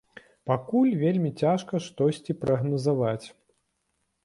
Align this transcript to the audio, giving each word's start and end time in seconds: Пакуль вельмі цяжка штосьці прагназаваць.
Пакуль 0.51 0.93
вельмі 1.01 1.31
цяжка 1.43 1.83
штосьці 1.89 2.37
прагназаваць. 2.41 3.27